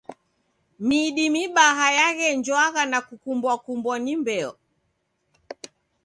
[0.87, 4.51] Midi mibaha yaghenjwagha na kukumbwa-kumbwa ni mbeo.